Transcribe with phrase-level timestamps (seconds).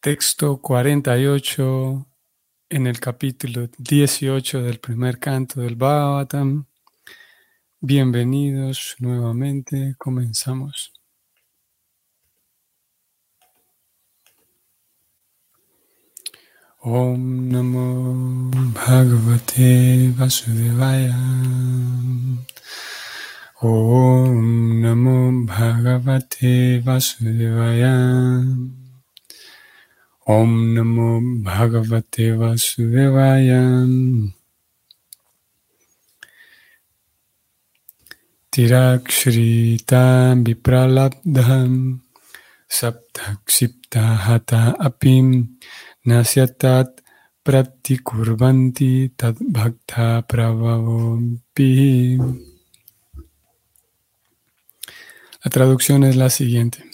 [0.00, 2.06] Texto 48
[2.68, 6.66] en el capítulo 18 del primer canto del Bhagavatam.
[7.80, 10.92] Bienvenidos nuevamente, comenzamos.
[16.78, 21.18] Om Namo Bhagavate Vasudevaya.
[23.60, 28.77] Om Namo Bhagavate Vasudevaya.
[30.28, 33.64] Om Namo Bhagavate Vasudevaya.
[38.52, 42.04] Tirakshritam Vipralabdham
[42.68, 45.56] Saptaksipta Hata Apim
[46.04, 47.00] Nasyatat
[47.42, 52.18] Pratikurvanti Tad Bhakta Pravavampi.
[55.42, 56.87] La traducción es la siguiente.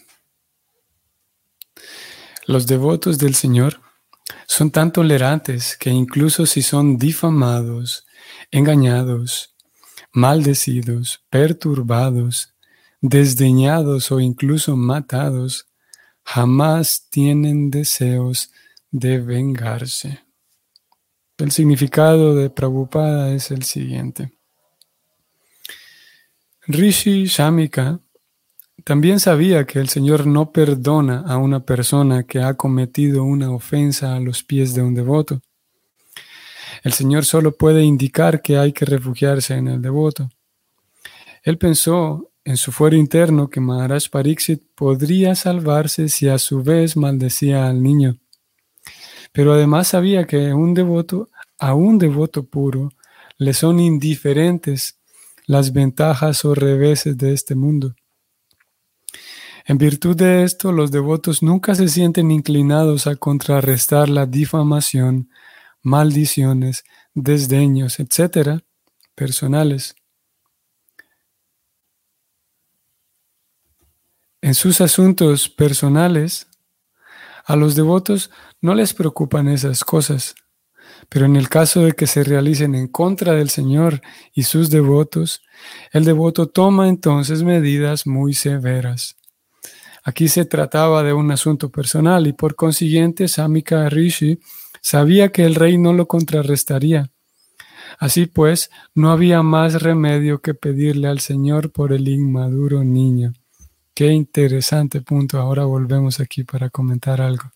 [2.46, 3.80] Los devotos del Señor
[4.46, 8.06] son tan tolerantes que incluso si son difamados,
[8.50, 9.54] engañados,
[10.12, 12.54] maldecidos, perturbados,
[13.00, 15.66] desdeñados o incluso matados,
[16.22, 18.50] jamás tienen deseos
[18.90, 20.20] de vengarse.
[21.36, 24.32] El significado de Prabhupada es el siguiente.
[26.66, 28.00] Rishi Shamika
[28.84, 34.14] también sabía que el Señor no perdona a una persona que ha cometido una ofensa
[34.14, 35.40] a los pies de un devoto.
[36.82, 40.28] El Señor solo puede indicar que hay que refugiarse en el devoto.
[41.42, 46.94] Él pensó en su fuero interno que Maharaj Pariksit podría salvarse si a su vez
[46.94, 48.18] maldecía al niño.
[49.32, 52.90] Pero además sabía que un devoto, a un devoto puro,
[53.38, 54.98] le son indiferentes
[55.46, 57.94] las ventajas o reveses de este mundo.
[59.66, 65.30] En virtud de esto, los devotos nunca se sienten inclinados a contrarrestar la difamación,
[65.82, 66.84] maldiciones,
[67.14, 68.62] desdeños, etcétera,
[69.14, 69.96] personales.
[74.42, 76.46] En sus asuntos personales,
[77.46, 78.30] a los devotos
[78.60, 80.34] no les preocupan esas cosas,
[81.08, 84.02] pero en el caso de que se realicen en contra del Señor
[84.34, 85.40] y sus devotos,
[85.92, 89.16] el devoto toma entonces medidas muy severas.
[90.04, 94.38] Aquí se trataba de un asunto personal y por consiguiente Samika Rishi
[94.82, 97.10] sabía que el rey no lo contrarrestaría.
[97.98, 103.32] Así pues, no había más remedio que pedirle al Señor por el inmaduro niño.
[103.94, 105.38] Qué interesante punto.
[105.38, 107.52] Ahora volvemos aquí para comentar algo.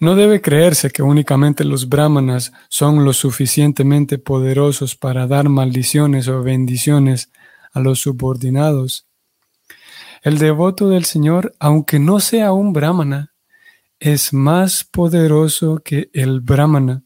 [0.00, 6.40] No debe creerse que únicamente los brahmanas son lo suficientemente poderosos para dar maldiciones o
[6.42, 7.32] bendiciones
[7.72, 9.07] a los subordinados.
[10.22, 13.32] El devoto del Señor, aunque no sea un brahmana,
[14.00, 17.04] es más poderoso que el brahmana.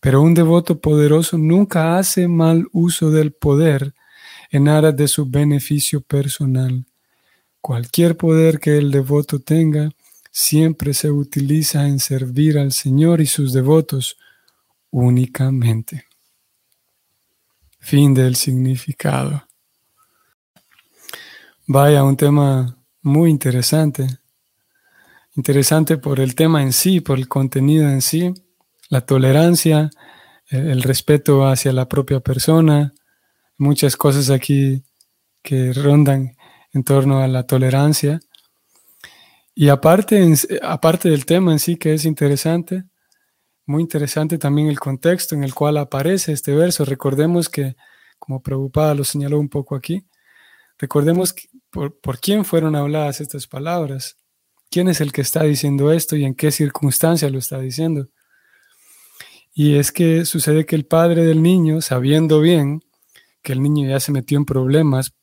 [0.00, 3.94] Pero un devoto poderoso nunca hace mal uso del poder
[4.50, 6.86] en aras de su beneficio personal.
[7.60, 9.90] Cualquier poder que el devoto tenga
[10.30, 14.16] siempre se utiliza en servir al Señor y sus devotos
[14.90, 16.06] únicamente.
[17.80, 19.47] Fin del significado.
[21.70, 24.06] Vaya, un tema muy interesante.
[25.36, 28.32] Interesante por el tema en sí, por el contenido en sí,
[28.88, 29.90] la tolerancia,
[30.46, 32.94] el, respeto hacia la propia persona,
[33.58, 34.82] muchas cosas aquí
[35.42, 36.38] que rondan
[36.72, 38.18] en torno a la tolerancia.
[39.54, 40.26] Y aparte,
[40.62, 42.84] aparte del tema en sí que es interesante,
[43.66, 46.86] muy interesante también el contexto en el cual aparece este verso.
[46.86, 47.76] Recordemos que,
[48.18, 50.06] como Prabhupada lo señaló un poco aquí,
[50.78, 51.34] recordemos
[51.70, 54.16] que por, quién fueron habladas estas palabras,
[54.70, 58.08] quién es el que está diciendo esto y en qué circunstancia lo está diciendo.
[59.54, 62.82] Y es que sucede que el padre del niño, sabiendo bien
[63.42, 65.14] que el niño ya se metió en problemas,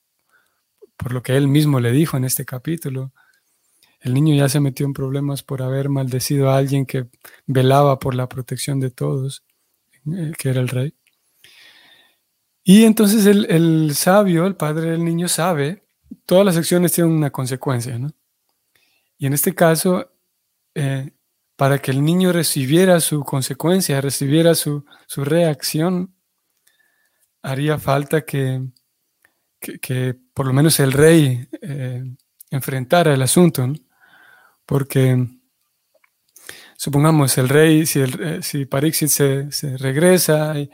[0.97, 3.13] por lo que él mismo le dijo en este capítulo,
[4.01, 7.07] el niño ya se metió en problemas por haber maldecido a alguien que
[7.47, 9.43] velaba por la protección de todos,
[10.13, 10.93] eh, que era el rey.
[12.63, 15.84] Y entonces el, el sabio, el padre del niño, sabe
[16.25, 18.11] todas las acciones tienen una consecuencia, ¿no?
[19.17, 20.11] Y en este caso,
[20.73, 21.11] eh,
[21.55, 24.85] para que el niño recibiera su consecuencia, recibiera su,
[25.15, 26.13] reacción,
[27.41, 28.61] haría falta que,
[29.59, 32.03] que, por lo menos el rey eh,
[32.51, 33.75] enfrentara el asunto, ¿no?
[34.65, 35.27] Porque
[36.77, 40.69] supongamos el rey, si, el, eh, si Parixit se, se regresa y,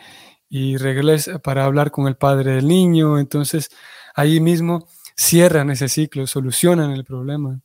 [0.50, 3.70] y, regresa para hablar con el padre del niño, entonces
[4.16, 7.62] ahí mismo cierran ese ciclo, solucionan el problema.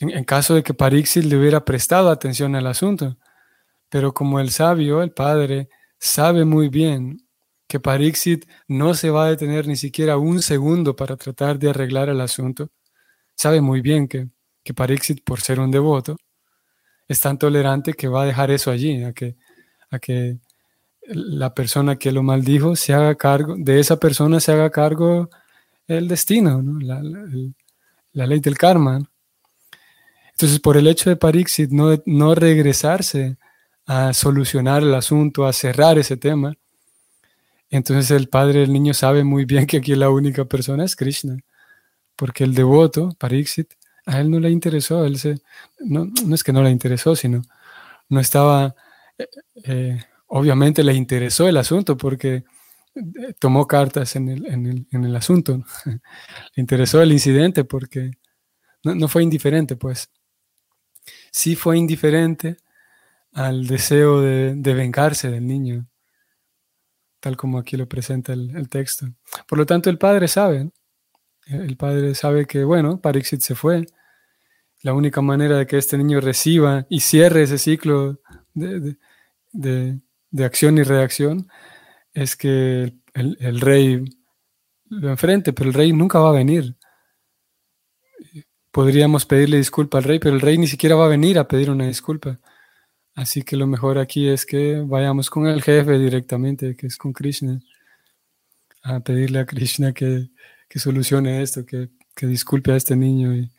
[0.00, 3.16] en, caso de que Parixit le hubiera prestado atención al asunto.
[3.88, 5.68] Pero como el sabio, el padre,
[5.98, 7.18] sabe muy bien
[7.68, 12.08] que Parixit no se va a detener ni siquiera un segundo para tratar de arreglar
[12.08, 12.70] el asunto,
[13.36, 14.28] sabe muy bien que,
[14.64, 16.16] que Parixit, por ser un devoto,
[17.08, 19.36] es tan tolerante que va a dejar eso allí, a que,
[19.90, 20.38] a que
[21.02, 25.30] la persona que lo maldijo se haga cargo, de esa persona se haga cargo
[25.88, 27.02] el destino, la,
[28.26, 29.00] ley del karma.
[30.32, 33.38] Entonces, por el hecho de Parixit no, no regresarse
[33.86, 36.54] a solucionar el asunto, a cerrar ese tema,
[37.70, 41.38] entonces el padre del niño sabe muy bien que aquí la única persona es Krishna,
[42.16, 43.72] porque el devoto, Parixit,
[44.06, 45.06] a él no le interesó,
[45.80, 47.42] no, es que no le interesó, sino
[48.08, 48.74] no estaba,
[49.18, 49.28] eh,
[49.64, 52.44] eh, obviamente le interesó el asunto porque
[53.38, 56.00] tomó cartas en el, asunto, le
[56.60, 58.12] interesó el incidente porque
[58.84, 60.10] no, fue indiferente, pues.
[61.30, 62.58] Sí fue indiferente
[63.32, 65.86] al deseo de, vengarse del niño,
[67.20, 69.06] tal como aquí lo presenta el, texto.
[69.46, 70.70] Por lo tanto, el padre sabe,
[71.46, 73.86] el padre sabe que, bueno, Parixit se fue,
[74.82, 78.20] la única manera de que este niño reciba y cierre ese ciclo
[78.54, 78.96] de,
[80.44, 81.48] acción y reacción
[82.18, 84.04] es que el, rey
[84.86, 86.76] lo enfrente, pero el rey nunca va a venir.
[88.72, 91.70] Podríamos pedirle disculpa al rey, pero el rey ni siquiera va a venir a pedir
[91.70, 92.38] una disculpa.
[93.14, 97.12] Así que lo mejor aquí es que vayamos con el jefe directamente, que es con
[97.12, 97.60] Krishna,
[98.82, 100.28] a pedirle a Krishna que,
[100.74, 103.50] solucione esto, que, que disculpe a este niño y,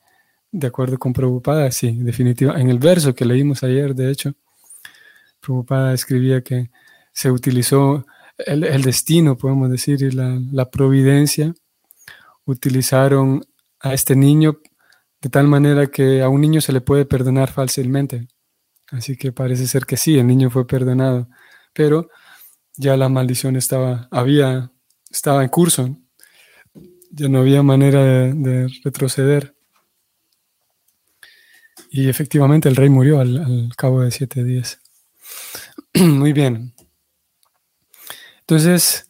[0.52, 2.62] de acuerdo con Prabhupada, sí, definitivamente.
[2.62, 4.34] En el verso que leímos ayer, de hecho,
[5.40, 6.70] Prabhupada escribía que
[7.14, 8.06] se utilizó
[8.46, 11.54] el, destino, podemos decir, y la, providencia,
[12.46, 13.46] utilizaron
[13.80, 14.60] a este niño
[15.22, 18.28] de tal manera que a un niño se le puede perdonar fácilmente.
[18.88, 21.28] Así que parece ser que sí, el niño fue perdonado,
[21.74, 22.10] pero
[22.76, 24.10] ya la maldición estaba,
[25.12, 25.98] estaba en curso,
[27.12, 28.04] ya no había manera
[28.34, 29.56] de retroceder.
[31.92, 34.80] Y efectivamente el rey murió al, cabo de siete días.
[35.96, 36.74] Muy bien.
[38.50, 39.08] Entonces,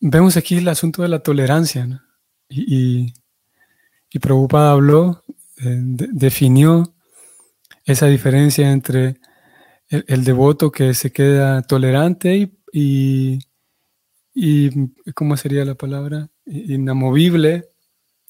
[0.00, 2.04] vemos aquí el asunto de la tolerancia.
[2.50, 3.14] Y,
[4.10, 5.24] y, Prabhupada habló,
[5.64, 6.94] eh, definió
[7.86, 9.18] esa diferencia entre
[9.88, 13.38] el, devoto que se queda tolerante y,
[14.34, 16.28] y, ¿cómo sería la palabra?
[16.44, 17.70] Inamovible,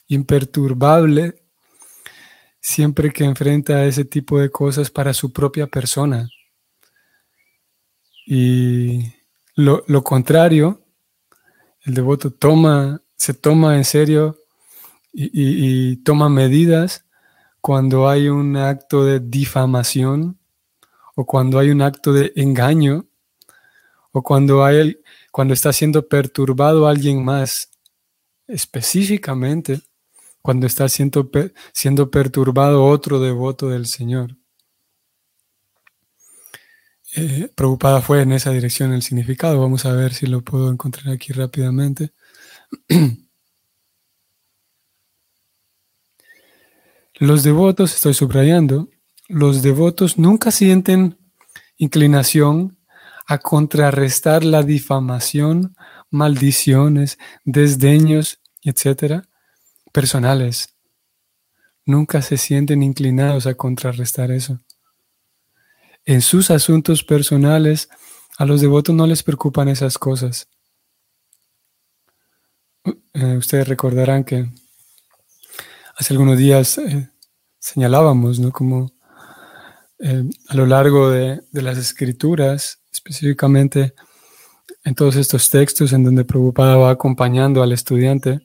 [0.06, 1.42] imperturbable,
[2.60, 6.28] siempre que enfrenta ese tipo de cosas para su propia persona.
[8.24, 9.21] Y
[9.54, 10.82] lo, contrario,
[11.84, 14.38] el devoto toma, se toma en serio
[15.12, 17.04] y, toma medidas
[17.60, 20.38] cuando hay un acto de difamación
[21.14, 23.06] o cuando hay un acto de engaño
[24.12, 24.98] o cuando, hay,
[25.30, 27.70] cuando está siendo perturbado alguien más
[28.46, 29.80] específicamente
[30.42, 31.30] cuando está siendo,
[31.72, 34.36] siendo perturbado otro devoto del Señor.
[37.14, 39.60] Eh, preocupada fue en esa dirección el significado.
[39.60, 42.12] Vamos a ver si lo puedo encontrar aquí rápidamente.
[47.16, 48.88] Los devotos, estoy subrayando,
[49.28, 51.18] los devotos nunca sienten
[51.76, 52.78] inclinación
[53.26, 55.76] a contrarrestar la difamación,
[56.10, 59.28] maldiciones, desdeños, etcétera,
[59.92, 60.74] personales.
[61.84, 64.58] Nunca se sienten inclinados a contrarrestar eso.
[66.04, 67.88] En sus asuntos personales,
[68.38, 70.48] a los devotos no les preocupan esas cosas.
[73.14, 74.50] Eh, ustedes recordarán que
[75.96, 77.08] hace algunos días eh,
[77.58, 78.50] señalábamos, ¿no?
[78.50, 78.92] Como
[80.00, 83.94] eh, a lo largo de, de, las escrituras, específicamente
[84.84, 88.40] en todos estos textos en donde Prabhupada va acompañando al estudiante,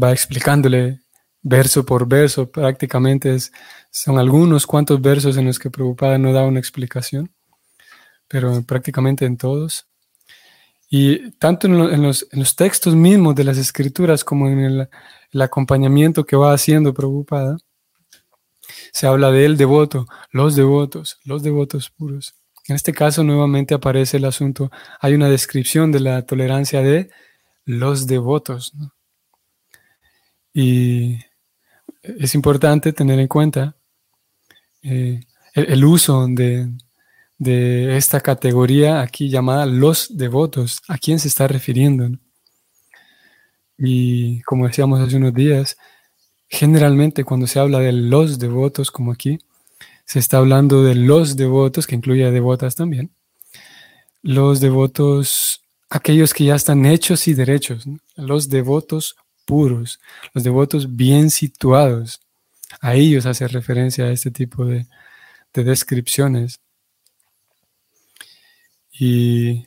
[0.00, 1.02] va explicándole
[1.48, 3.52] verso por verso, prácticamente es,
[3.90, 7.32] son algunos cuantos versos en los que Prabhupada no da una explicación,
[8.28, 9.86] pero prácticamente en todos.
[10.90, 14.88] Y tanto en, los, textos mismos de las escrituras como en el,
[15.42, 17.58] acompañamiento que va haciendo Prabhupada,
[18.92, 22.34] se habla del devoto, los devotos, los devotos puros.
[22.68, 27.10] En este caso nuevamente aparece el asunto, hay una descripción de la tolerancia de
[27.64, 28.72] los devotos.
[30.54, 31.18] Y
[32.18, 33.76] es importante tener en cuenta
[34.82, 35.20] eh,
[35.54, 36.70] el, uso de,
[37.96, 42.10] esta categoría aquí llamada los devotos, a quién se está refiriendo.
[43.76, 45.76] Y como decíamos hace unos días,
[46.48, 49.38] generalmente cuando se habla de los devotos, como aquí,
[50.04, 53.10] se está hablando de los devotos, que incluye a devotas también.
[54.22, 57.84] Los devotos, aquellos que ya están hechos y derechos,
[58.16, 59.16] los devotos
[59.48, 59.98] puros,
[60.34, 62.20] los devotos bien situados.
[62.80, 64.86] A ellos hace referencia a este tipo de,
[65.54, 66.60] descripciones.
[68.92, 69.66] Y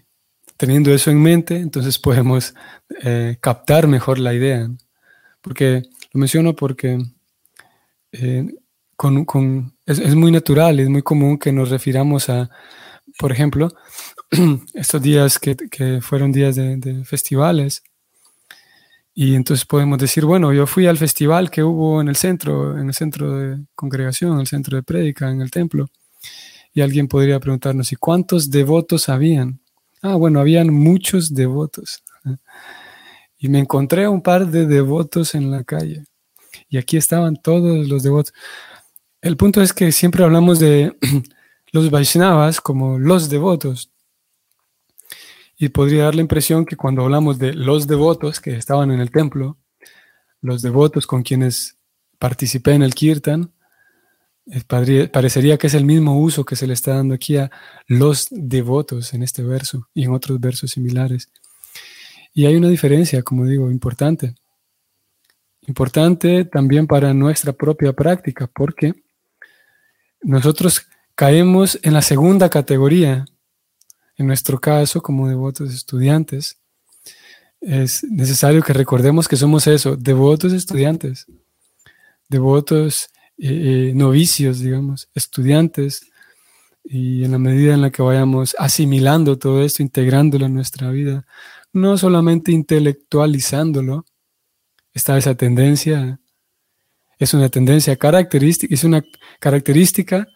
[0.56, 2.54] teniendo eso en mente, entonces podemos
[3.04, 4.70] eh, captar mejor la idea.
[5.42, 5.82] Porque
[6.14, 7.00] lo menciono porque
[8.14, 8.46] eh,
[8.96, 12.50] con, es, muy natural, es muy común que nos refiramos a,
[13.18, 13.70] por ejemplo,
[14.74, 17.84] estos días que, fueron días de, festivales.
[19.14, 22.88] Y entonces podemos decir, bueno, yo fui al festival que hubo en el centro, en
[22.88, 25.88] el centro de congregación, en el centro de prédica, en el templo.
[26.74, 29.60] Y alguien podría preguntarnos, ¿y cuántos devotos habían?
[30.02, 32.04] Ah, bueno, habían muchos devotos.
[33.38, 36.06] Y me encontré un par de devotos en la calle.
[36.70, 38.34] Y aquí estaban todos los devotos.
[39.22, 40.98] El punto es que siempre hablamos de
[41.72, 43.91] los Vaishnavas como los devotos.
[45.62, 49.12] Y podría dar la impresión que cuando hablamos de los devotos que estaban en el
[49.12, 49.60] templo,
[50.42, 51.78] los devotos con quienes
[52.18, 53.52] participé en el kirtan,
[54.48, 54.64] eh,
[55.08, 57.52] parecería que es el mismo uso que se le está dando aquí a
[57.86, 61.30] los devotos en este verso y en otros versos similares.
[62.34, 64.34] Y hay una diferencia, como digo, importante.
[65.68, 68.96] Importante también para nuestra propia práctica, porque
[70.24, 73.26] nosotros caemos en la segunda categoría.
[74.22, 76.60] En nuestro caso, como devotos estudiantes,
[77.60, 81.26] es necesario que recordemos que somos eso, devotos estudiantes,
[82.30, 83.10] devotos
[83.40, 86.04] eh, eh, novicios, digamos, estudiantes,
[86.84, 91.26] y en la medida en la que vayamos asimilando todo esto, integrándolo en nuestra vida,
[91.74, 94.06] no solamente intelectualizándolo,
[94.94, 96.20] está esa tendencia,
[97.18, 99.04] es una tendencia característica, es una
[99.40, 100.28] característica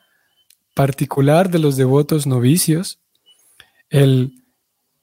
[0.74, 3.00] particular de los devotos novicios,
[3.90, 4.44] el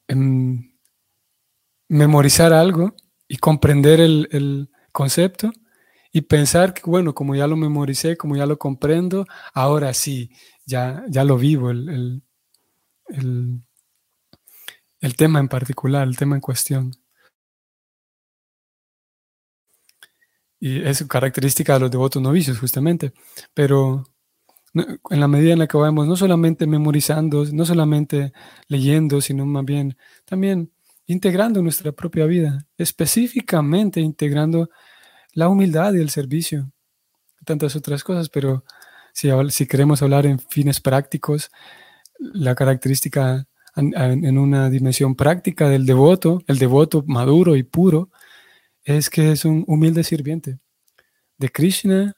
[0.09, 0.73] em,
[1.89, 2.95] memorizar algo
[3.29, 5.51] y comprender el, concepto
[6.13, 10.31] y pensar que, bueno, como ya lo memoricé, como ya lo comprendo, ahora sí,
[10.67, 12.23] ya, ya lo vivo, el,
[15.03, 16.93] el tema en particular, el tema en cuestión.
[20.61, 23.13] Y es característica de los devotos novicios, justamente.
[23.53, 24.05] Pero
[24.75, 28.33] en la medida en la que vamos, no solamente memorizando, no solamente
[28.69, 30.73] leyendo, sino más bien también
[31.07, 34.71] integrando nuestra propia vida, específicamente integrando
[35.35, 36.71] la humildad y el servicio,
[37.45, 38.65] tantas otras cosas, pero
[39.13, 41.51] si, si queremos hablar en fines prácticos,
[42.19, 48.11] la característica en, una dimensión práctica del devoto, el devoto maduro y puro,
[48.85, 50.59] es que es un humilde sirviente
[51.39, 52.15] de Krishna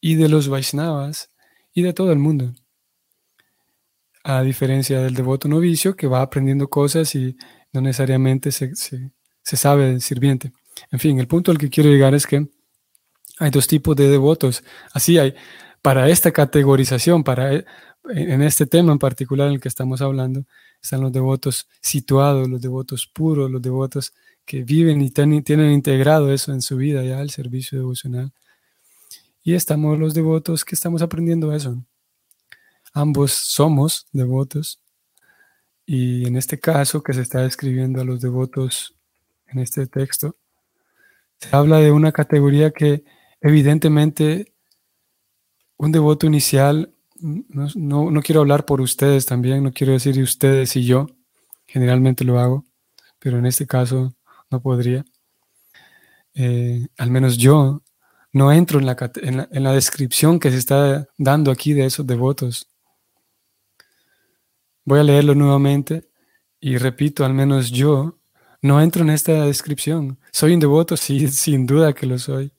[0.00, 1.31] y de los Vaishnavas
[1.74, 2.54] y de todo el mundo.
[4.24, 7.36] A diferencia del devoto novicio que va aprendiendo cosas y
[7.72, 10.52] no necesariamente se, se sabe sirviente.
[10.90, 12.46] En fin, el punto al que quiero llegar es que
[13.38, 14.62] hay dos tipos de devotos.
[14.92, 15.34] Así hay,
[15.80, 17.64] para esta categorización, para, e,
[18.14, 20.44] en este tema en particular en el que estamos hablando,
[20.80, 24.12] están los devotos situados, los devotos puros, los devotos
[24.44, 28.32] que viven y tienen integrado eso en su vida ya, el servicio devocional.
[29.42, 31.84] Y estamos los devotos que estamos aprendiendo eso.
[32.92, 34.80] Ambos somos devotos.
[35.84, 38.94] Y en este caso que se está describiendo a los devotos
[39.48, 40.36] en este texto,
[41.38, 43.04] se habla de una categoría que
[43.40, 44.54] evidentemente
[45.76, 50.84] un devoto inicial, no, no quiero hablar por ustedes también, no quiero decir ustedes y
[50.84, 51.08] yo,
[51.66, 52.64] generalmente lo hago,
[53.18, 54.14] pero en este caso
[54.50, 55.04] no podría.
[56.34, 57.82] Eh, al menos yo
[58.32, 62.68] no entro en la, en, la, descripción que se está dando aquí de esos devotos.
[64.84, 66.08] Voy a leerlo nuevamente
[66.58, 68.18] y repito, al menos yo
[68.62, 70.18] no entro en esta descripción.
[70.32, 70.96] ¿Soy un devoto?
[70.96, 72.52] Sí, sin duda que lo soy.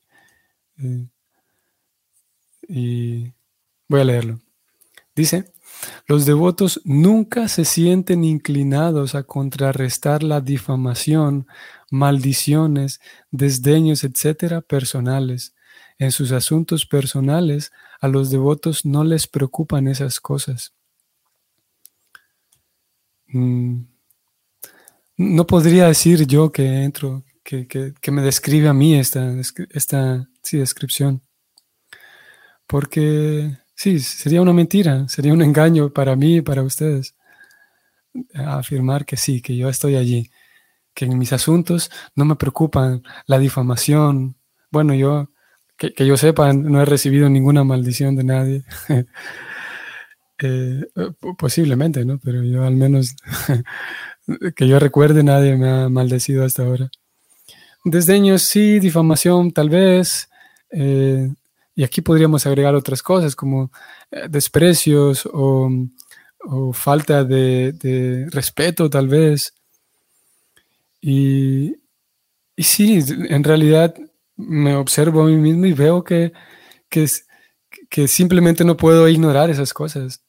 [0.78, 1.08] Eh,
[2.68, 3.34] y
[3.88, 4.40] voy a leerlo.
[5.16, 5.52] Dice,
[6.08, 11.48] los devotos nunca se sienten inclinados a contrarrestar la difamación,
[11.92, 13.00] maldiciones,
[13.32, 15.54] desdeños, etcétera, personales.
[16.00, 17.72] En sus asuntos personales,
[18.02, 20.74] a los devotos no les preocupan esas cosas.
[23.28, 23.84] Mm,
[25.18, 29.34] no podría decir yo que entro, que, me describe a mí esta,
[29.72, 31.22] esta descripción,
[32.68, 37.16] porque Sí, sería una mentira, sería un engaño para mí y para ustedes
[38.34, 40.32] afirmar que sí, que yo estoy allí,
[40.94, 44.38] que en mis asuntos no me preocupan la difamación.
[44.72, 45.32] Bueno, yo
[45.78, 48.64] que, yo sepa, no he recibido ninguna maldición de nadie.
[50.46, 50.84] Eh,
[51.38, 52.20] posiblemente, ¿no?
[52.20, 53.16] Pero yo al menos
[54.56, 56.90] que yo recuerde, nadie me ha maldecido hasta ahora.
[57.86, 60.30] Desdeños, sí, difamación, tal vez.
[60.72, 61.32] Eh,
[61.76, 63.72] y aquí podríamos agregar otras cosas como
[64.12, 65.70] eh, desprecios o,
[66.74, 69.54] falta de, respeto, tal vez.
[71.00, 71.76] Y,
[72.56, 73.00] y sí,
[73.30, 73.96] en realidad
[74.36, 76.34] me observo a mí mismo y veo que,
[76.90, 80.24] que, simplemente no puedo ignorar esas cosas.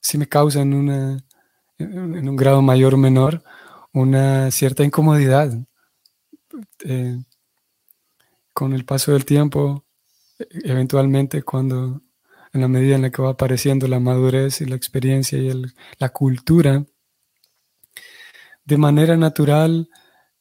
[0.00, 1.24] Si me causan una,
[1.78, 3.42] en un grado mayor o menor,
[3.92, 5.52] una cierta incomodidad.
[6.84, 7.18] Eh,
[8.52, 9.84] con el paso del tiempo,
[10.38, 12.02] eventualmente cuando,
[12.52, 15.52] en la medida en la que va apareciendo la madurez y la experiencia y
[15.98, 16.84] la cultura,
[18.64, 19.90] de manera natural,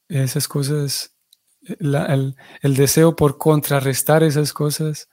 [0.07, 1.12] esas cosas
[1.65, 2.35] el,
[2.75, 5.09] deseo por contrarrestar esas cosas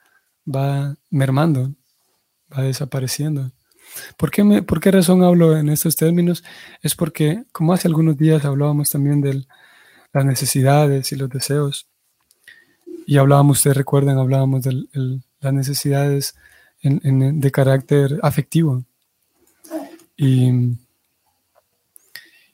[0.47, 1.73] va mermando,
[2.55, 3.51] va desapareciendo.
[4.17, 6.43] ¿Por qué, me, ¿Por qué razón hablo en estos términos?
[6.81, 9.45] Es porque, como hace algunos días hablábamos también de
[10.13, 11.87] las necesidades y los deseos,
[13.05, 14.85] y hablábamos, ustedes recuerdan, hablábamos de
[15.39, 16.35] las necesidades
[16.81, 18.85] de carácter afectivo.
[20.15, 20.77] Y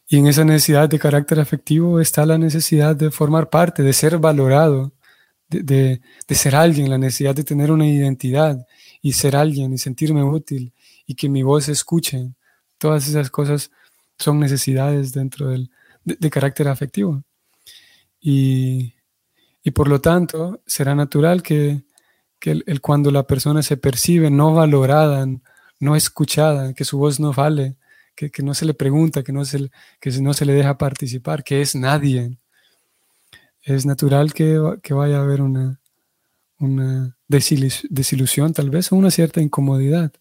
[0.10, 4.18] y en esa necesidad de carácter afectivo está la necesidad de formar parte, de ser
[4.20, 4.94] valorado,
[5.50, 8.66] de, ser alguien, la necesidad de tener una identidad
[9.02, 10.74] y ser alguien y sentirme útil
[11.06, 12.32] y que mi voz se escuche.
[12.78, 13.72] Todas esas cosas
[14.18, 15.72] son necesidades dentro del,
[16.06, 17.24] de, carácter afectivo.
[18.22, 18.94] Y,
[19.74, 21.84] por lo tanto, será natural que,
[22.42, 25.26] el, cuando la persona se percibe no valorada,
[25.80, 27.76] no escuchada, que su voz no vale,
[28.18, 29.70] que, no se le pregunta, que no se,
[30.02, 32.40] que no se le deja participar, que es nadie.
[33.62, 34.58] Es natural que,
[34.90, 35.80] vaya a haber una,
[36.60, 40.12] una desilusión tal vez o una cierta incomodidad.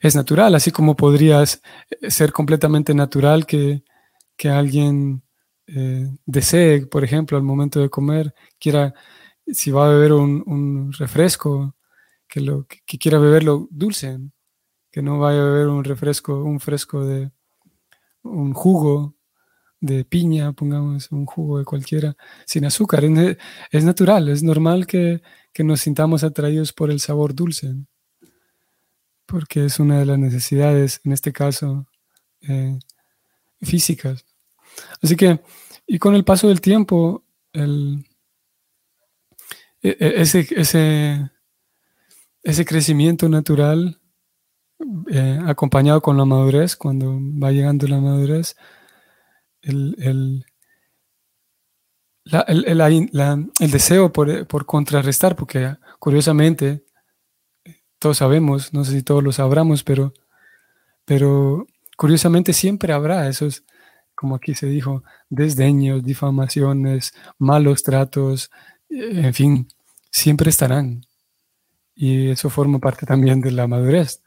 [0.00, 1.44] Es natural, así como podría
[2.08, 3.82] ser completamente natural que,
[4.44, 5.22] alguien
[5.68, 8.92] eh, desee, por ejemplo, al momento de comer, quiera,
[9.46, 11.76] si va a beber un, refresco,
[12.26, 14.18] que, lo, que quiera beberlo dulce
[14.92, 17.32] que no vaya a beber un refresco, un fresco de
[18.22, 19.16] un jugo
[19.80, 23.02] de piña, pongamos un jugo de cualquiera, sin azúcar.
[23.70, 25.22] Es, natural, es normal que,
[25.58, 27.74] nos sintamos atraídos por el sabor dulce,
[29.26, 31.86] porque es una de las necesidades, en este caso,
[32.42, 32.78] eh,
[33.62, 34.26] físicas.
[35.02, 35.40] Así que,
[35.86, 37.24] y con el paso del tiempo,
[37.54, 38.04] e,
[39.82, 41.30] e, ese, ese,
[42.42, 44.01] ese crecimiento natural
[45.10, 48.56] eh, acompañado con la madurez, cuando va llegando la madurez,
[49.62, 50.44] el, el,
[52.24, 56.84] el deseo por, por, contrarrestar, porque curiosamente,
[57.98, 60.12] todos sabemos, no sé si todos lo sabramos, pero,
[61.04, 61.66] pero
[61.96, 63.64] curiosamente siempre habrá esos,
[64.14, 68.50] como aquí se dijo, desdeños, difamaciones, malos tratos,
[68.88, 69.68] en fin,
[70.10, 71.06] siempre estarán.
[71.94, 74.22] Y eso forma parte también de la madurez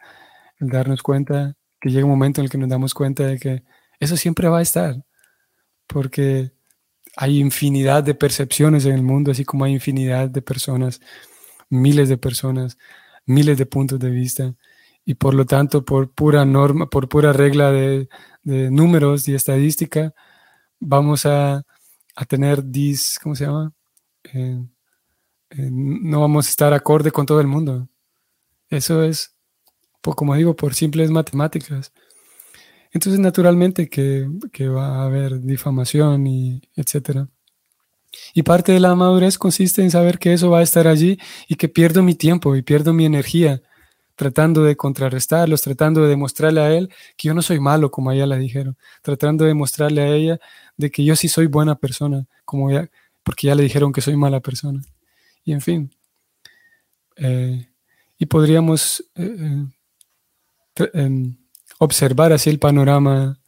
[0.60, 3.64] darnos cuenta, que llega un momento en el que nos damos cuenta de que
[4.00, 5.04] eso siempre va a estar,
[5.88, 6.52] porque
[7.16, 11.02] hay infinidad de percepciones en el mundo, así como hay infinidad de personas,
[11.70, 12.78] miles de personas,
[13.26, 14.56] miles de puntos de vista,
[15.06, 18.10] y por lo tanto, por pura norma, por pura regla de,
[18.44, 20.14] números y estadística,
[20.80, 21.64] vamos a,
[22.28, 23.74] tener dis, ¿cómo se llama?
[24.34, 24.64] Eh,
[25.52, 27.88] eh, no vamos a estar acorde con todo el mundo.
[28.70, 29.35] Eso es
[30.14, 31.92] como digo, por simples matemáticas.
[32.92, 34.28] Entonces, naturalmente que,
[34.68, 37.28] va a haber difamación y etcétera.
[38.34, 41.56] Y parte de la madurez consiste en saber que eso va a estar allí y
[41.56, 43.62] que pierdo mi tiempo y pierdo mi energía
[44.16, 48.26] tratando de contrarrestarlos, tratando de demostrarle a él que yo no soy malo, como ella
[48.26, 50.40] le dijeron, tratando de demostrarle a ella
[50.78, 52.90] de que yo sí soy buena persona, como ya,
[53.24, 54.82] porque ya le dijeron que soy mala persona.
[55.44, 55.92] Y en fin.
[57.18, 57.68] Eh,
[58.18, 59.66] y podríamos eh,
[60.78, 61.38] Em,
[61.80, 63.40] observar así el panorama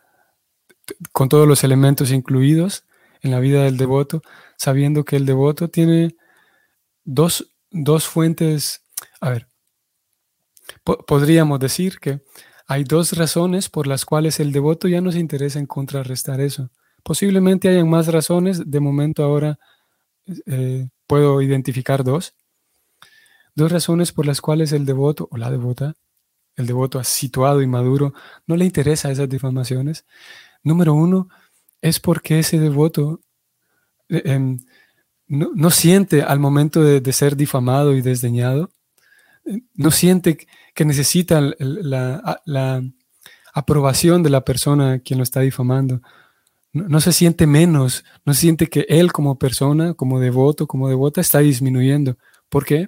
[1.11, 2.85] con todos los elementos incluidos
[3.21, 4.21] en la vida del devoto,
[4.57, 6.15] sabiendo que el devoto tiene
[7.03, 7.43] dos,
[8.07, 8.81] fuentes,
[9.19, 9.47] a ver,
[10.83, 12.21] podríamos decir que
[12.65, 16.69] hay dos razones por las cuales el devoto ya no se interesa en contrarrestar eso.
[17.03, 19.59] Posiblemente hayan más razones, de momento ahora
[20.45, 22.35] eh, puedo identificar dos.
[23.55, 25.95] Dos razones por las cuales el devoto o la devota
[26.57, 28.13] el devoto situado y maduro,
[28.47, 30.05] no le interesa esas difamaciones.
[30.63, 31.29] Número uno,
[31.81, 33.21] es porque ese devoto
[34.09, 34.59] eh, em,
[35.27, 38.71] no, siente al momento de, ser difamado y desdeñado,
[39.75, 42.83] no siente que necesita la,
[43.53, 46.01] aprobación de la persona quien lo está difamando.
[46.73, 51.21] No, se siente menos, no se siente que él como persona, como devoto, como devota,
[51.21, 52.17] está disminuyendo.
[52.49, 52.87] ¿Por qué?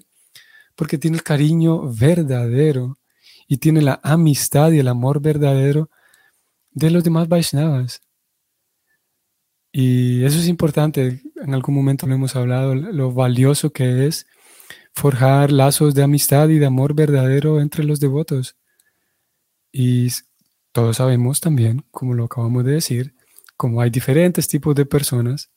[0.75, 2.98] Porque tiene el cariño verdadero
[3.49, 5.89] y tiene la amistad y el amor verdadero
[6.71, 7.99] de los demás Vaishnavas.
[9.71, 14.27] Y eso es importante, en algún momento lo hemos hablado, lo valioso que es
[14.93, 18.55] forjar lazos de amistad y de amor verdadero entre los devotos.
[19.71, 20.09] Y
[20.71, 23.15] todos sabemos también, como lo acabamos de decir,
[23.57, 25.49] como hay diferentes tipos de personas,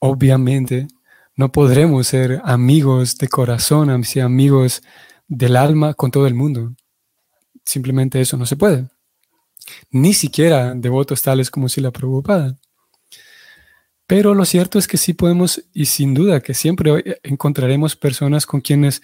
[0.00, 0.88] obviamente
[1.36, 4.82] no podremos ser amigos de corazón, amigos
[5.28, 6.74] del alma con todo el mundo.
[7.66, 8.88] Simplemente eso no se puede.
[9.90, 12.56] Ni siquiera devotos tales como si la Prabhupada.
[14.06, 18.60] Pero lo cierto es que sí podemos, y sin duda que siempre encontraremos personas con
[18.60, 19.02] quienes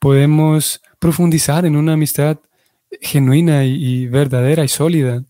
[0.00, 2.38] podemos profundizar en una amistad
[3.00, 5.24] genuina y, verdadera y sólida.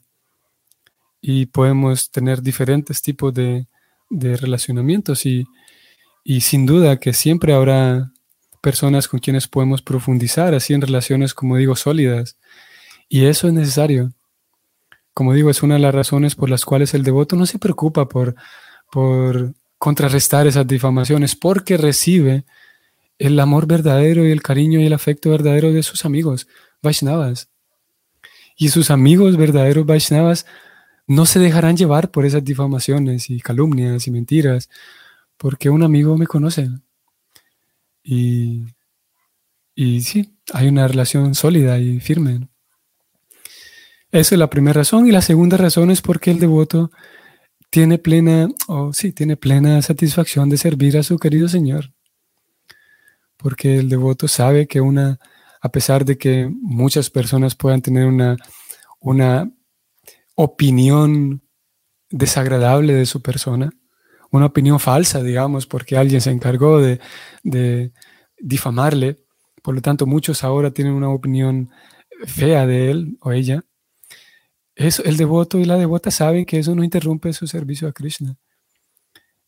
[1.21, 3.67] Y podemos tener diferentes tipos de,
[4.09, 5.47] relacionamientos y,
[6.25, 8.11] y, sin duda que siempre habrá
[8.63, 12.39] personas con quienes podemos profundizar así en relaciones, como digo, sólidas.
[13.11, 14.15] Y eso es necesario.
[15.13, 18.09] Como digo, es una de las razones por las cuales el devoto no se preocupa
[18.09, 18.35] por
[18.91, 22.45] por contrarrestar esas difamaciones, porque recibe
[23.19, 26.49] el amor verdadero y el cariño y el afecto verdadero de sus amigos
[26.83, 27.49] Vaishnavas.
[28.57, 30.45] Y sus amigos verdaderos Vaishnavas
[31.07, 34.69] no se dejarán llevar por esas difamaciones y calumnias y mentiras,
[35.37, 36.69] porque un amigo me conoce.
[38.03, 38.65] Y,
[39.75, 42.50] y sí, hay una relación sólida y firme.
[44.13, 45.07] Esa es la primera razón.
[45.07, 46.91] Y la segunda razón es porque el devoto
[47.71, 51.93] tiene plena, o sí, tiene plena satisfacción de servir a su querido Señor.
[53.37, 55.19] Porque el devoto sabe que una,
[55.61, 58.37] a pesar de que muchas personas puedan tener una,
[58.99, 59.51] una
[60.35, 61.43] opinión
[62.11, 63.71] desagradable de su persona,
[64.33, 67.01] una opinión falsa, digamos, porque alguien se encargó de,
[67.45, 67.93] de
[68.39, 69.25] difamarle.
[69.63, 71.71] Por lo tanto, muchos ahora tienen una opinión
[72.27, 73.65] fea de él o ella
[74.81, 78.37] el devoto y la devota saben que eso no interrumpe su servicio a Krishna.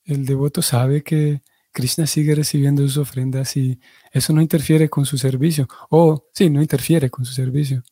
[0.04, 1.42] El devoto sabe que
[1.72, 3.80] Krishna sigue recibiendo sus ofrendas y
[4.12, 5.66] eso no interfiere con su servicio.
[5.88, 7.82] O, sí, no interfiere con su servicio.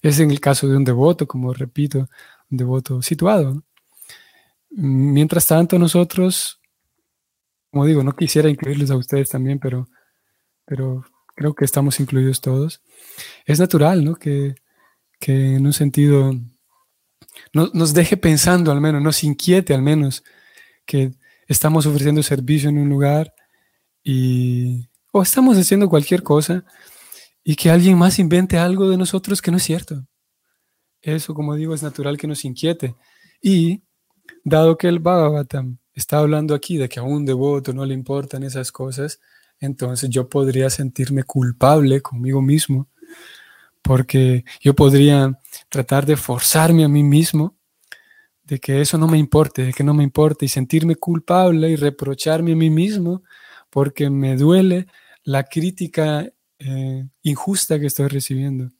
[0.00, 2.08] Es en el caso de un devoto, como repito,
[2.50, 3.62] un devoto situado.
[4.70, 6.60] Mientras tanto, nosotros,
[7.70, 9.86] como digo, no quisiera incluirles a ustedes también, pero,
[10.64, 11.04] pero
[11.34, 12.82] creo que estamos incluidos todos.
[13.44, 14.14] Es natural, ¿no?
[14.14, 14.54] Que,
[15.20, 16.32] que en un sentido
[17.52, 20.24] nos deje pensando al menos, nos inquiete al menos
[20.84, 21.12] que
[21.48, 23.34] estamos ofreciendo servicio en un lugar
[24.02, 26.64] y o estamos haciendo cualquier cosa
[27.42, 30.06] y que alguien más invente algo de nosotros que no es cierto.
[31.00, 32.96] Eso, como digo, es natural que nos inquiete.
[33.40, 33.84] Y
[34.44, 38.42] dado que el Bhagavatam está hablando aquí de que a un devoto no le importan
[38.42, 39.20] esas cosas,
[39.60, 42.88] entonces yo podría sentirme culpable conmigo mismo
[43.86, 47.56] porque yo podría tratar de forzarme a mí mismo
[48.44, 51.76] de que eso no me importe, de que no me importe y sentirme culpable y
[51.76, 53.22] reprocharme a mí mismo
[53.70, 54.86] porque me duele
[55.24, 58.70] la crítica eh, injusta que estoy recibiendo.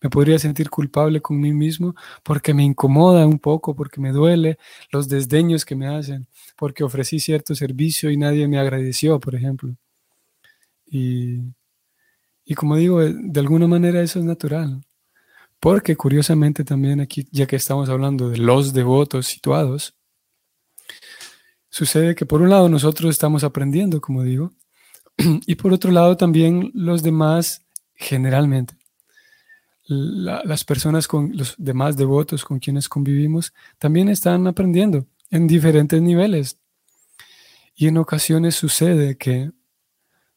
[0.00, 4.58] Me podría sentir culpable con mí mismo porque me incomoda un poco, porque me duele
[4.92, 9.74] los desdeños que me hacen, porque ofrecí cierto servicio y nadie me agradeció, por ejemplo.
[10.86, 11.40] Y
[12.44, 14.82] y como digo, eh, de alguna manera eso es natural.
[15.60, 19.94] Porque curiosamente también aquí, ya que estamos hablando de los devotos situados,
[21.68, 24.52] sucede que por un lado nosotros estamos aprendiendo, como digo,
[25.46, 27.62] y por otro lado también los demás
[27.94, 28.74] generalmente.
[29.86, 36.58] las personas con los demás devotos con quienes convivimos también están aprendiendo en diferentes niveles.
[37.74, 39.50] Y en ocasiones sucede que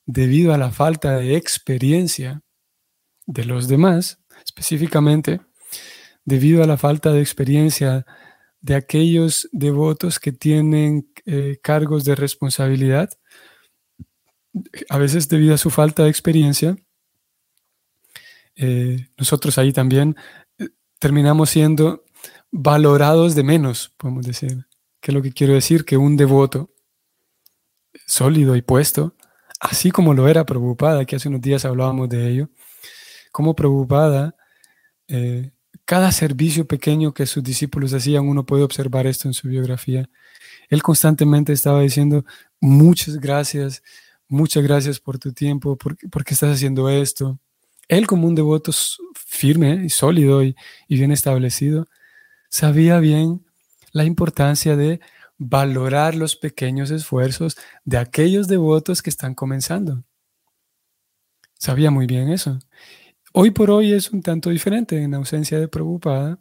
[0.05, 2.41] debido a la falta de experiencia
[3.25, 5.41] de los demás, específicamente
[6.25, 8.05] debido a la falta de experiencia
[8.61, 13.09] de aquellos devotos que tienen eh, cargos de responsabilidad,
[14.89, 16.77] a veces debido a su falta de experiencia,
[18.55, 20.15] eh, nosotros ahí también
[20.59, 22.05] eh, terminamos siendo
[22.51, 24.65] valorados de menos, podemos decir.
[25.01, 25.83] ¿Qué es lo que quiero decir?
[25.83, 26.71] Que un devoto
[28.05, 29.15] sólido y puesto
[29.63, 32.49] así como lo era preocupada, que hace unos días hablábamos de ello,
[33.31, 34.35] como preocupada,
[35.07, 35.51] eh,
[35.85, 40.09] cada servicio pequeño que sus discípulos hacían, uno puede observar esto en su biografía.
[40.69, 42.25] Él constantemente estaba diciendo,
[42.59, 43.83] muchas gracias,
[44.27, 47.39] muchas gracias por tu tiempo, porque, porque estás haciendo esto.
[47.87, 48.71] Él como un devoto
[49.15, 50.55] firme y sólido y,
[50.87, 51.87] y bien establecido,
[52.49, 53.45] sabía bien
[53.91, 54.99] la importancia de
[55.37, 60.03] valorar los pequeños esfuerzos de aquellos devotos que están comenzando.
[61.55, 62.59] Sabía muy bien eso.
[63.33, 66.39] Hoy por hoy es un tanto diferente en ausencia de preocupada,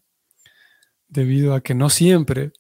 [1.09, 2.53] debido a que no siempre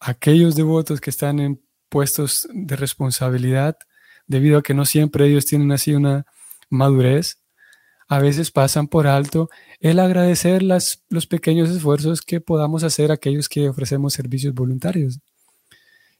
[0.00, 3.78] aquellos devotos que están en puestos de responsabilidad,
[4.26, 6.26] debido a que no siempre ellos tienen así una
[6.70, 7.38] madurez,
[8.08, 9.48] a veces pasan por alto
[9.80, 15.20] el agradecer las, los pequeños esfuerzos que podamos hacer aquellos que ofrecemos servicios voluntarios.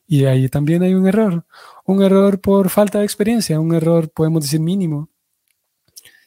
[0.07, 1.47] Y ahí también hay un error,
[1.85, 5.09] un error por falta de experiencia, un error, podemos decir, mínimo.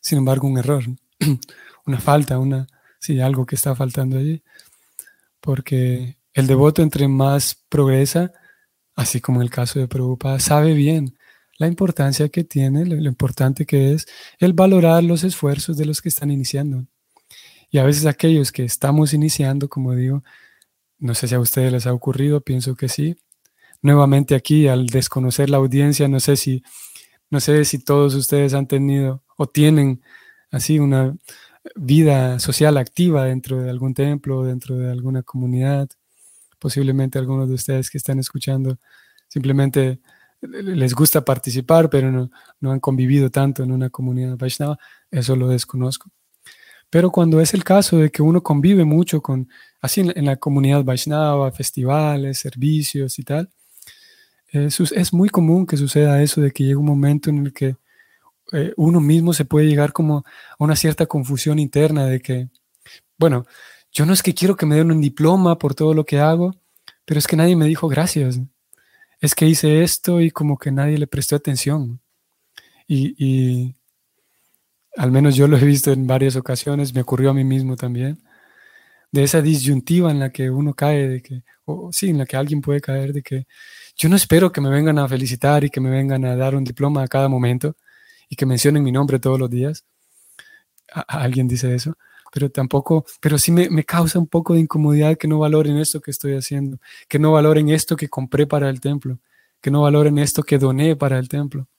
[0.01, 0.83] Sin embargo, un error,
[1.85, 2.67] una falta, una,
[2.99, 4.43] sí, algo que está faltando allí.
[5.39, 8.31] Porque el devoto entre más progresa,
[8.95, 11.17] así como en el caso de Prabhupada, sabe bien
[11.57, 14.05] la importancia que tiene, lo, importante que es
[14.39, 16.85] el valorar los esfuerzos de los que están iniciando.
[17.71, 20.23] Y a veces aquellos que estamos iniciando, como digo,
[20.99, 23.17] no sé si a ustedes les ha ocurrido, pienso que sí.
[23.85, 26.63] Nuevamente aquí, al desconocer la audiencia, no sé si,
[27.29, 30.01] no sé si todos ustedes han tenido o tienen
[30.49, 31.15] así una
[31.75, 35.87] vida social activa dentro de algún templo, dentro de alguna comunidad.
[36.57, 38.79] Posiblemente algunos de ustedes que están escuchando
[39.27, 39.99] simplemente
[40.41, 44.79] les gusta participar, pero no, no, han convivido tanto en una comunidad Vaishnava,
[45.11, 46.09] eso lo desconozco.
[46.89, 49.47] Pero cuando es el caso de que uno convive mucho con,
[49.79, 53.51] así en, la comunidad Vaishnava, festivales, servicios y tal,
[54.55, 57.75] es, es muy común que suceda eso de que llega un momento en el que
[58.53, 60.23] eh, uno mismo se puede llegar como a
[60.63, 62.49] una cierta confusión interna de que,
[63.17, 63.45] bueno,
[63.91, 66.55] yo no es que quiero que me den un diploma por todo lo que hago,
[67.05, 68.39] pero es que nadie me dijo gracias
[69.25, 72.01] es que hice esto y como que nadie le prestó atención.
[72.87, 73.75] Y,
[74.97, 78.21] al menos yo lo he visto en varias ocasiones, me ocurrió a mí mismo también,
[79.11, 82.37] de esa disyuntiva en la que uno cae, de que, o sí, en la que
[82.37, 83.47] alguien puede caer, de que
[83.95, 86.63] yo no espero que me vengan a felicitar y que me vengan a dar un
[86.63, 87.75] diploma a cada momento
[88.29, 89.85] y que mencionen mi nombre todos los días.
[91.07, 91.95] alguien dice eso
[92.35, 96.11] pero tampoco, pero sí me, causa un poco de incomodidad que no valoren esto que
[96.11, 99.19] estoy haciendo, que no valoren esto que compré para el templo,
[99.61, 101.69] que no valoren esto que doné para el templo,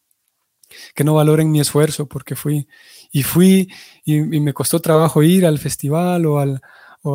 [0.94, 2.66] que no valoren mi esfuerzo porque fui
[3.12, 3.70] y fui
[4.02, 6.62] y, me costó trabajo ir al festival o al,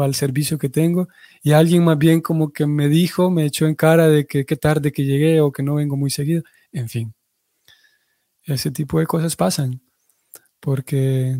[0.01, 1.10] al servicio que tengo
[1.43, 4.56] y alguien más bien como que me dijo, me echó en cara de que qué
[4.56, 7.13] tarde que llegué o que no vengo muy seguido, en fin.
[8.43, 9.82] Ese tipo de cosas pasan
[10.62, 11.38] porque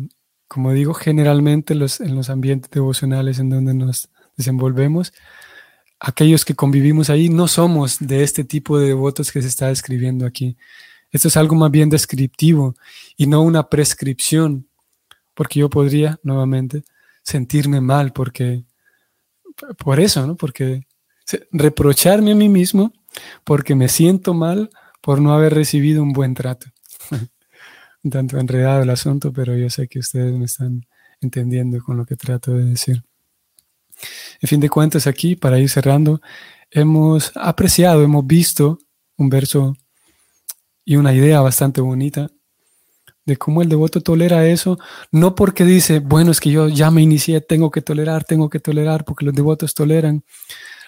[0.52, 5.14] como digo, generalmente los, en los ambientes devocionales en donde nos desenvolvemos,
[5.98, 10.26] aquellos que convivimos ahí no somos de este tipo de devotos que se está describiendo
[10.26, 10.58] aquí.
[11.10, 12.74] Esto es algo más bien descriptivo
[13.16, 14.68] y no una prescripción,
[15.32, 16.84] porque yo podría nuevamente
[17.22, 18.64] sentirme mal porque
[19.78, 20.36] por eso, ¿no?
[20.36, 20.86] Porque
[21.50, 22.92] reprocharme a mí mismo
[23.44, 26.66] porque me siento mal por no haber recibido un buen trato.
[28.02, 30.86] un tanto enredado el asunto, pero yo sé que ustedes me están
[31.20, 33.02] entendiendo con lo que trato de decir.
[34.40, 36.20] En fin de cuentas, aquí, para ir cerrando,
[36.70, 38.78] hemos apreciado, hemos visto
[39.16, 39.76] un verso
[40.84, 42.28] y una idea bastante bonita
[43.24, 44.78] de cómo el devoto tolera eso,
[45.10, 48.60] no porque dice, bueno, es que yo ya me inicié, tengo que tolerar, tengo que
[48.60, 50.24] tolerar, porque los devotos toleran.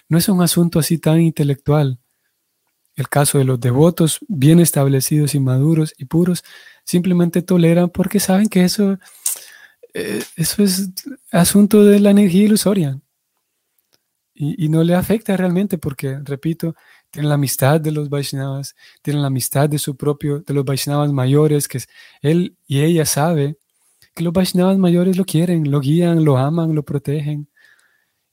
[0.09, 1.99] No es un asunto así tan intelectual.
[2.95, 6.43] El caso de los devotos bien establecidos y maduros y puros
[6.85, 8.97] simplemente toleran porque saben que eso,
[9.93, 10.91] eh, eso es
[11.31, 12.99] asunto de la energía ilusoria.
[14.37, 16.75] Y, no le afecta realmente porque, repito,
[17.15, 21.13] tienen la amistad de los Vaishnavas, tienen la amistad de su propio, de los Vaishnavas
[21.13, 21.79] mayores, que
[22.21, 23.57] él y ella sabe
[24.13, 27.49] que los Vaishnavas mayores lo quieren, lo guían, lo aman, lo protegen.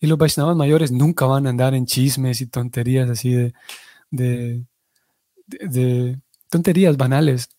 [0.01, 3.55] Y los Vaishnavas mayores nunca van a andar en chismes y tonterías así de,
[4.11, 4.65] de,
[5.47, 7.51] de tonterías banales.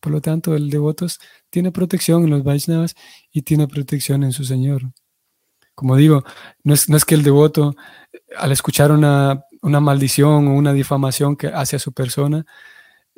[0.00, 1.06] Por lo tanto, el devoto
[1.50, 2.94] tiene protección en los Vaishnavas
[3.30, 4.92] y tiene protección en su Señor.
[5.74, 6.24] Como digo,
[6.64, 7.74] no es, no es que el devoto,
[8.38, 12.46] al escuchar una, una, maldición o una difamación que hace a su persona,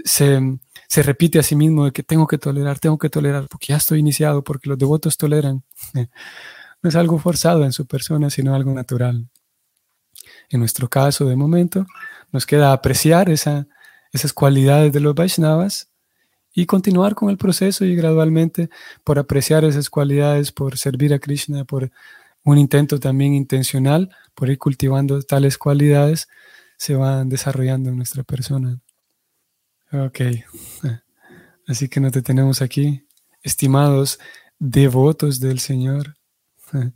[0.04, 0.40] se,
[0.88, 3.76] se, repite a sí mismo de que tengo que tolerar, tengo que tolerar, porque ya
[3.76, 5.64] estoy iniciado, porque los devotos toleran.
[6.84, 9.28] No es algo forzado en su persona, sino algo natural.
[10.50, 11.86] En nuestro caso, de momento,
[12.32, 13.68] nos queda apreciar esa,
[14.12, 15.90] esas cualidades de los Vaishnavas
[16.54, 18.68] y continuar con el proceso y gradualmente
[19.04, 21.90] por apreciar esas cualidades, por servir a Krishna, por
[22.44, 26.28] un intento también intencional, por ir cultivando tales cualidades,
[26.76, 28.80] se van desarrollando en nuestra persona.
[29.92, 30.20] Ok.
[31.66, 33.06] Así que no te tenemos aquí,
[33.42, 34.18] estimados
[34.58, 36.16] devotos del Señor.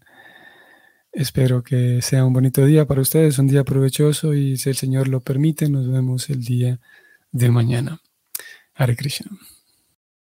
[1.13, 5.09] Espero que sea un bonito día para ustedes, un día provechoso y si el Señor
[5.09, 6.79] lo permite, nos vemos el día
[7.33, 8.01] de mañana.
[8.75, 9.31] Hare Krishna.